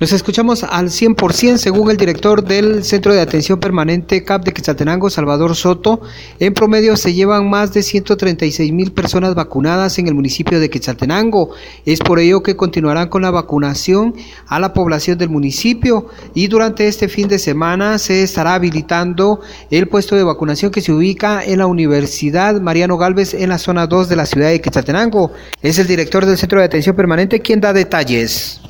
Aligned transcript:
Nos 0.00 0.12
escuchamos 0.12 0.62
al 0.62 0.90
100% 0.90 1.56
según 1.56 1.90
el 1.90 1.96
director 1.96 2.44
del 2.44 2.84
Centro 2.84 3.12
de 3.12 3.20
Atención 3.20 3.58
Permanente 3.58 4.22
CAP 4.22 4.44
de 4.44 4.52
Quetzaltenango, 4.52 5.10
Salvador 5.10 5.56
Soto. 5.56 6.02
En 6.38 6.54
promedio 6.54 6.96
se 6.96 7.14
llevan 7.14 7.50
más 7.50 7.74
de 7.74 7.82
136 7.82 8.72
mil 8.72 8.92
personas 8.92 9.34
vacunadas 9.34 9.98
en 9.98 10.06
el 10.06 10.14
municipio 10.14 10.60
de 10.60 10.70
Quetzaltenango. 10.70 11.50
Es 11.84 11.98
por 11.98 12.20
ello 12.20 12.44
que 12.44 12.54
continuarán 12.54 13.08
con 13.08 13.22
la 13.22 13.32
vacunación 13.32 14.14
a 14.46 14.60
la 14.60 14.72
población 14.72 15.18
del 15.18 15.30
municipio 15.30 16.06
y 16.32 16.46
durante 16.46 16.86
este 16.86 17.08
fin 17.08 17.26
de 17.26 17.40
semana 17.40 17.98
se 17.98 18.22
estará 18.22 18.54
habilitando 18.54 19.40
el 19.68 19.88
puesto 19.88 20.14
de 20.14 20.22
vacunación 20.22 20.70
que 20.70 20.80
se 20.80 20.92
ubica 20.92 21.44
en 21.44 21.58
la 21.58 21.66
Universidad 21.66 22.60
Mariano 22.60 22.98
Galvez 22.98 23.34
en 23.34 23.48
la 23.48 23.58
zona 23.58 23.88
2 23.88 24.08
de 24.08 24.14
la 24.14 24.26
ciudad 24.26 24.50
de 24.50 24.60
Quetzaltenango. 24.60 25.32
Es 25.60 25.80
el 25.80 25.88
director 25.88 26.24
del 26.24 26.38
Centro 26.38 26.60
de 26.60 26.66
Atención 26.66 26.94
Permanente 26.94 27.40
quien 27.40 27.60
da 27.60 27.72
detalles. 27.72 28.60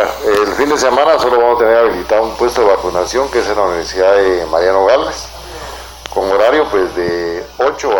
El 0.00 0.46
fin 0.54 0.68
de 0.68 0.78
semana 0.78 1.18
solo 1.18 1.38
vamos 1.38 1.56
a 1.56 1.64
tener 1.64 1.78
habilitado 1.78 2.22
un 2.22 2.36
puesto 2.36 2.60
de 2.60 2.68
vacunación 2.68 3.28
que 3.30 3.40
es 3.40 3.48
en 3.48 3.56
la 3.56 3.62
Universidad 3.62 4.14
de 4.14 4.46
Mariano 4.46 4.86
Gálvez, 4.86 5.26
con 6.14 6.30
horario 6.30 6.66
pues 6.70 6.94
de 6.94 7.44
8 7.58 7.90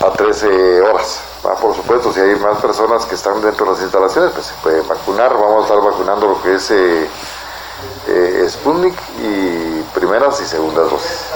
a, 0.00 0.06
a 0.06 0.12
13 0.12 0.80
horas. 0.82 1.20
Por 1.60 1.76
supuesto, 1.76 2.12
si 2.12 2.18
hay 2.20 2.34
más 2.36 2.60
personas 2.60 3.06
que 3.06 3.14
están 3.14 3.40
dentro 3.40 3.66
de 3.66 3.72
las 3.72 3.82
instalaciones, 3.82 4.32
pues 4.32 4.46
se 4.46 4.54
pueden 4.62 4.88
vacunar. 4.88 5.32
Vamos 5.32 5.60
a 5.60 5.62
estar 5.62 5.80
vacunando 5.80 6.26
lo 6.26 6.42
que 6.42 6.54
es 6.56 6.70
eh, 6.72 7.08
eh, 8.08 8.46
Sputnik 8.48 8.98
y 9.20 9.75
primeras 10.06 10.40
y 10.40 10.46
segundas 10.46 10.88
dosis. 10.88 11.26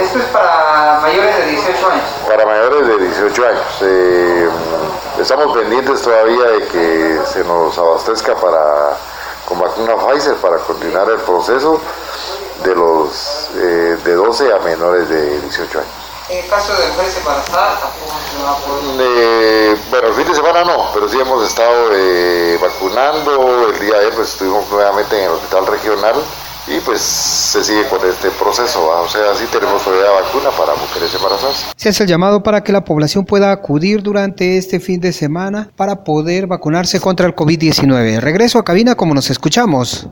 Esto 0.00 0.18
es 0.18 0.24
para 0.26 0.98
mayores 1.00 1.36
de 1.36 1.46
18 1.46 1.90
años. 1.90 2.04
Para 2.26 2.44
mayores 2.44 2.88
de 2.88 2.98
18 3.06 3.46
años. 3.46 3.66
Eh, 3.82 4.48
estamos 5.20 5.56
pendientes 5.56 6.02
todavía 6.02 6.44
de 6.44 6.66
que 6.66 7.20
se 7.32 7.44
nos 7.44 7.78
abastezca 7.78 8.34
para 8.34 8.96
con 9.46 9.60
vacuna 9.60 9.94
Pfizer 9.96 10.34
para 10.36 10.58
continuar 10.58 11.08
el 11.08 11.18
proceso 11.18 11.80
de 12.64 12.74
los 12.74 13.50
eh, 13.54 13.96
de 14.04 14.14
12 14.14 14.52
a 14.52 14.58
menores 14.58 15.08
de 15.08 15.40
18 15.40 15.78
años. 15.78 15.90
En 16.28 16.44
el 16.44 16.50
caso 16.50 16.74
de 16.74 16.88
mujeres 16.88 17.16
embarazadas, 17.16 17.80
tampoco 17.80 18.16
se 18.30 18.42
va 18.42 18.50
a 18.50 18.56
poder. 18.56 19.06
Eh, 19.08 19.76
bueno, 19.88 20.08
el 20.08 20.14
fin 20.14 20.26
de 20.26 20.34
semana 20.34 20.64
no, 20.64 20.90
pero 20.92 21.08
sí 21.08 21.18
hemos 21.18 21.46
estado 21.46 21.90
eh, 21.92 22.58
vacunando. 22.60 23.68
El 23.68 23.78
día 23.78 23.98
de 24.00 24.06
hoy 24.06 24.12
pues, 24.16 24.32
estuvimos 24.32 24.68
nuevamente 24.68 25.16
en 25.16 25.24
el 25.24 25.30
hospital 25.30 25.66
regional 25.68 26.14
y 26.70 26.80
pues 26.80 27.00
se 27.00 27.64
sigue 27.64 27.84
con 27.88 27.98
este 28.08 28.30
proceso. 28.30 28.88
O 28.88 29.08
sea, 29.08 29.34
sí 29.34 29.44
tenemos 29.50 29.82
todavía 29.82 30.10
vacuna 30.10 30.50
para 30.50 30.74
mujeres 30.74 31.14
embarazadas. 31.14 31.72
Se 31.76 31.88
hace 31.88 32.02
el 32.04 32.08
llamado 32.08 32.42
para 32.42 32.62
que 32.62 32.72
la 32.72 32.84
población 32.84 33.24
pueda 33.24 33.52
acudir 33.52 34.02
durante 34.02 34.58
este 34.58 34.80
fin 34.80 35.00
de 35.00 35.12
semana 35.12 35.70
para 35.76 36.04
poder 36.04 36.46
vacunarse 36.46 37.00
contra 37.00 37.26
el 37.26 37.34
COVID-19. 37.34 38.20
Regreso 38.20 38.58
a 38.58 38.64
cabina 38.64 38.94
como 38.94 39.14
nos 39.14 39.30
escuchamos. 39.30 40.06